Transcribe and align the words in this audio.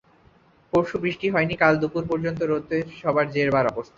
পরশু 0.73 0.95
বৃষ্টি 1.03 1.27
হয়নি, 1.33 1.55
কালও 1.61 1.81
দুপুর 1.81 2.03
পর্যন্ত 2.11 2.39
প্রচণ্ড 2.39 2.51
রোদে 2.51 2.99
সবার 3.01 3.25
জেরবার 3.35 3.65
অবস্থা। 3.71 3.89